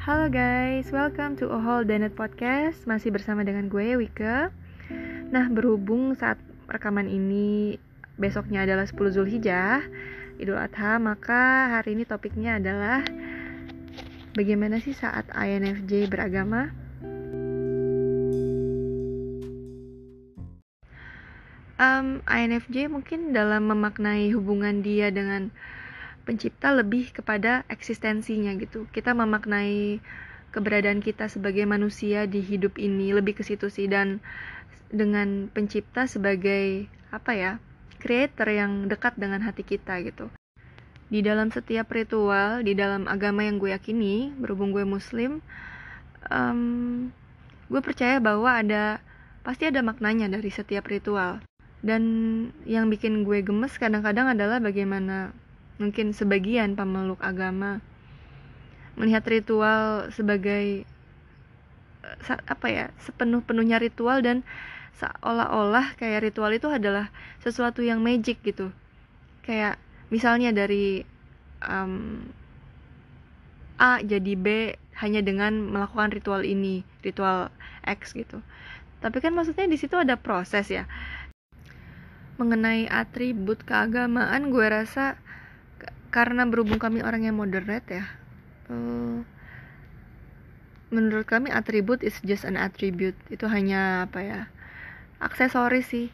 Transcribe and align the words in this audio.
Halo 0.00 0.32
guys, 0.32 0.88
welcome 0.96 1.36
to 1.36 1.52
Ohol 1.52 1.84
Danet 1.84 2.16
Podcast 2.16 2.88
Masih 2.88 3.12
bersama 3.12 3.44
dengan 3.44 3.68
gue, 3.68 4.00
Wika 4.00 4.48
Nah, 5.28 5.52
berhubung 5.52 6.16
saat 6.16 6.40
rekaman 6.72 7.04
ini 7.04 7.76
Besoknya 8.16 8.64
adalah 8.64 8.88
10 8.88 8.96
Zulhijjah 8.96 9.84
Idul 10.40 10.56
Adha 10.56 10.96
Maka 10.96 11.76
hari 11.76 12.00
ini 12.00 12.08
topiknya 12.08 12.56
adalah 12.56 13.04
Bagaimana 14.32 14.80
sih 14.80 14.96
saat 14.96 15.28
INFJ 15.36 16.08
beragama? 16.08 16.72
Um, 21.76 22.24
INFJ 22.24 22.88
mungkin 22.88 23.36
dalam 23.36 23.68
memaknai 23.68 24.32
hubungan 24.32 24.80
dia 24.80 25.12
dengan 25.12 25.52
pencipta 26.30 26.70
lebih 26.70 27.10
kepada 27.10 27.66
eksistensinya 27.66 28.54
gitu. 28.54 28.86
Kita 28.94 29.18
memaknai 29.18 29.98
keberadaan 30.54 31.02
kita 31.02 31.26
sebagai 31.26 31.66
manusia 31.66 32.30
di 32.30 32.38
hidup 32.38 32.78
ini 32.78 33.10
lebih 33.10 33.34
ke 33.34 33.42
situ 33.42 33.66
sih. 33.66 33.90
Dan 33.90 34.22
dengan 34.94 35.50
pencipta 35.50 36.06
sebagai 36.06 36.86
apa 37.10 37.34
ya 37.34 37.52
creator 37.98 38.46
yang 38.46 38.86
dekat 38.86 39.18
dengan 39.18 39.42
hati 39.42 39.66
kita 39.66 39.98
gitu. 40.06 40.30
Di 41.10 41.26
dalam 41.26 41.50
setiap 41.50 41.90
ritual 41.90 42.62
di 42.62 42.78
dalam 42.78 43.10
agama 43.10 43.42
yang 43.42 43.58
gue 43.58 43.74
yakini 43.74 44.30
berhubung 44.38 44.70
gue 44.70 44.86
muslim 44.86 45.42
um, 46.30 47.10
gue 47.66 47.82
percaya 47.82 48.22
bahwa 48.22 48.54
ada 48.62 49.02
pasti 49.42 49.66
ada 49.66 49.82
maknanya 49.82 50.30
dari 50.30 50.50
setiap 50.54 50.86
ritual. 50.86 51.42
Dan 51.80 52.02
yang 52.68 52.86
bikin 52.92 53.26
gue 53.26 53.42
gemes 53.42 53.74
kadang-kadang 53.80 54.30
adalah 54.30 54.62
bagaimana 54.62 55.34
mungkin 55.80 56.12
sebagian 56.12 56.76
pemeluk 56.76 57.18
agama 57.24 57.80
melihat 59.00 59.24
ritual 59.24 60.12
sebagai 60.12 60.84
eh, 62.04 62.40
apa 62.44 62.66
ya 62.68 62.86
sepenuh-penuhnya 63.00 63.80
ritual 63.80 64.20
dan 64.20 64.44
seolah-olah 65.00 65.96
kayak 65.96 66.28
ritual 66.28 66.52
itu 66.52 66.68
adalah 66.68 67.08
sesuatu 67.40 67.80
yang 67.80 68.04
magic 68.04 68.44
gitu. 68.44 68.68
Kayak 69.40 69.80
misalnya 70.12 70.52
dari 70.52 71.08
um, 71.64 72.28
A 73.80 74.04
jadi 74.04 74.36
B 74.36 74.76
hanya 75.00 75.24
dengan 75.24 75.72
melakukan 75.72 76.12
ritual 76.12 76.44
ini 76.44 76.84
ritual 77.00 77.48
X 77.88 78.12
gitu. 78.12 78.44
Tapi 79.00 79.16
kan 79.24 79.32
maksudnya 79.32 79.64
di 79.64 79.80
situ 79.80 79.96
ada 79.96 80.20
proses 80.20 80.68
ya. 80.68 80.84
Mengenai 82.36 82.84
atribut 82.92 83.64
keagamaan 83.64 84.52
gue 84.52 84.66
rasa 84.68 85.16
karena 86.10 86.42
berhubung 86.46 86.82
kami 86.82 87.06
orang 87.06 87.26
yang 87.26 87.38
moderate 87.38 87.86
ya 87.88 88.04
uh, 88.70 89.22
menurut 90.90 91.26
kami 91.26 91.54
atribut 91.54 92.02
is 92.02 92.18
just 92.26 92.42
an 92.42 92.58
attribute. 92.58 93.16
Itu 93.30 93.46
hanya 93.46 94.10
apa 94.10 94.20
ya 94.20 94.40
aksesoris 95.22 95.86
sih. 95.86 96.08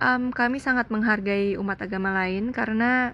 Um, 0.00 0.32
kami 0.32 0.56
sangat 0.56 0.88
menghargai 0.88 1.60
umat 1.60 1.76
agama 1.84 2.16
lain 2.16 2.56
karena 2.56 3.12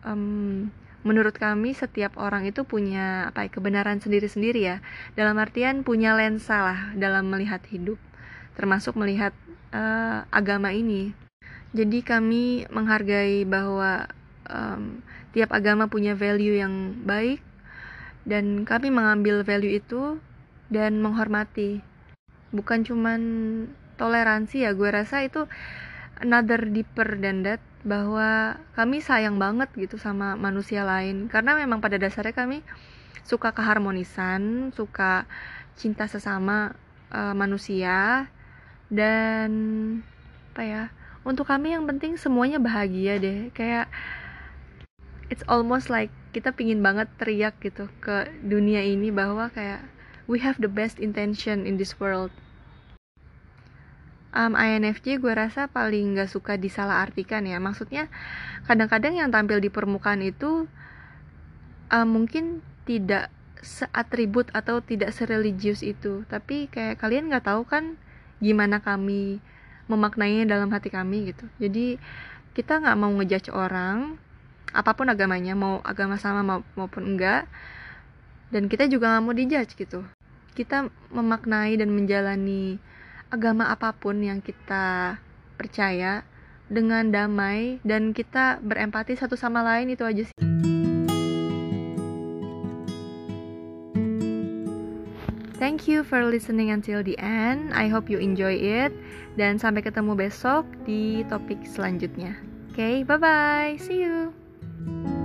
um, 0.00 0.72
menurut 1.04 1.36
kami 1.36 1.76
setiap 1.76 2.16
orang 2.16 2.48
itu 2.48 2.64
punya 2.64 3.28
apa 3.28 3.44
ya, 3.44 3.52
kebenaran 3.52 4.00
sendiri-sendiri 4.00 4.60
ya. 4.64 4.76
Dalam 5.12 5.36
artian 5.36 5.84
punya 5.84 6.16
lensa 6.16 6.60
lah 6.60 6.80
dalam 6.96 7.28
melihat 7.28 7.60
hidup 7.68 8.00
termasuk 8.56 8.96
melihat 8.96 9.36
uh, 9.72 10.26
agama 10.30 10.70
ini. 10.74 11.14
Jadi 11.76 12.00
kami 12.00 12.64
menghargai 12.70 13.44
bahwa 13.44 14.08
um, 14.48 15.02
tiap 15.36 15.52
agama 15.52 15.90
punya 15.90 16.16
value 16.16 16.56
yang 16.56 17.04
baik 17.04 17.42
dan 18.26 18.64
kami 18.66 18.90
mengambil 18.90 19.46
value 19.46 19.78
itu 19.78 20.18
dan 20.72 20.98
menghormati. 20.98 21.84
Bukan 22.50 22.86
cuman 22.86 23.20
toleransi 24.00 24.66
ya, 24.66 24.72
gue 24.72 24.88
rasa 24.88 25.22
itu 25.22 25.44
another 26.18 26.64
deeper 26.68 27.20
than 27.20 27.44
that 27.44 27.60
bahwa 27.86 28.58
kami 28.74 28.98
sayang 28.98 29.38
banget 29.38 29.70
gitu 29.78 29.94
sama 29.94 30.34
manusia 30.34 30.82
lain 30.82 31.30
karena 31.30 31.54
memang 31.54 31.78
pada 31.78 31.94
dasarnya 32.02 32.34
kami 32.34 32.66
suka 33.22 33.54
keharmonisan, 33.54 34.74
suka 34.74 35.28
cinta 35.78 36.10
sesama 36.10 36.74
uh, 37.14 37.34
manusia 37.36 38.26
dan 38.88 39.50
apa 40.54 40.62
ya 40.64 40.84
untuk 41.26 41.50
kami 41.50 41.74
yang 41.74 41.84
penting 41.90 42.14
semuanya 42.14 42.62
bahagia 42.62 43.18
deh. 43.18 43.50
Kayak 43.50 43.90
it's 45.26 45.42
almost 45.50 45.90
like 45.90 46.14
kita 46.30 46.54
pingin 46.54 46.80
banget 46.86 47.10
teriak 47.18 47.58
gitu 47.58 47.90
ke 47.98 48.30
dunia 48.46 48.84
ini 48.86 49.10
bahwa 49.10 49.50
kayak 49.50 49.82
we 50.30 50.38
have 50.38 50.58
the 50.62 50.70
best 50.70 51.02
intention 51.02 51.66
in 51.66 51.74
this 51.76 51.98
world. 51.98 52.30
Um, 54.36 54.52
INFJ 54.52 55.16
gue 55.16 55.32
rasa 55.32 55.64
paling 55.66 56.20
gak 56.20 56.28
suka 56.28 56.60
disalahartikan 56.60 57.48
ya. 57.48 57.56
Maksudnya 57.56 58.12
kadang-kadang 58.68 59.16
yang 59.16 59.32
tampil 59.32 59.64
di 59.64 59.72
permukaan 59.72 60.20
itu 60.20 60.68
um, 61.88 62.06
mungkin 62.06 62.60
tidak 62.84 63.32
seatribut 63.64 64.52
atau 64.52 64.84
tidak 64.84 65.10
sereligius 65.16 65.80
itu. 65.80 66.22
Tapi 66.28 66.68
kayak 66.68 67.00
kalian 67.00 67.32
nggak 67.32 67.48
tahu 67.48 67.64
kan 67.64 67.96
gimana 68.42 68.82
kami 68.82 69.40
memaknainya 69.86 70.46
dalam 70.46 70.68
hati 70.72 70.90
kami 70.90 71.32
gitu. 71.32 71.46
Jadi 71.62 71.96
kita 72.56 72.80
nggak 72.82 72.96
mau 72.98 73.12
ngejudge 73.14 73.52
orang 73.52 74.18
apa 74.74 74.92
pun 74.92 75.08
agamanya 75.08 75.54
mau 75.56 75.80
agama 75.86 76.20
sama 76.20 76.62
maupun 76.74 77.16
enggak 77.16 77.48
dan 78.50 78.68
kita 78.68 78.86
juga 78.90 79.14
nggak 79.14 79.24
mau 79.24 79.34
dijudge 79.34 79.72
gitu. 79.78 80.04
Kita 80.56 80.88
memaknai 81.12 81.76
dan 81.76 81.92
menjalani 81.92 82.80
agama 83.28 83.68
apa 83.68 83.92
pun 83.92 84.22
yang 84.22 84.40
kita 84.40 85.18
percaya 85.56 86.22
dengan 86.66 87.10
damai 87.10 87.78
dan 87.86 88.10
kita 88.10 88.58
berempati 88.62 89.14
satu 89.14 89.38
sama 89.38 89.62
lain 89.62 89.94
itu 89.94 90.02
aja 90.02 90.26
sih 90.26 90.45
Thank 95.56 95.88
you 95.88 96.04
for 96.04 96.20
listening 96.20 96.68
until 96.68 97.00
the 97.00 97.16
end. 97.16 97.72
I 97.72 97.88
hope 97.88 98.12
you 98.12 98.20
enjoy 98.20 98.60
it. 98.60 98.92
Dan 99.40 99.56
sampai 99.56 99.80
ketemu 99.80 100.12
besok 100.12 100.68
di 100.84 101.24
topik 101.32 101.64
selanjutnya. 101.64 102.36
Oke, 102.72 102.76
okay, 102.76 102.96
bye 103.08 103.16
bye. 103.16 103.72
See 103.80 104.04
you. 104.04 105.15